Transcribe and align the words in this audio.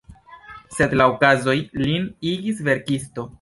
Sed 0.77 0.95
la 1.01 1.07
okazoj 1.11 1.55
lin 1.83 2.09
igis 2.31 2.65
verkisto. 2.71 3.29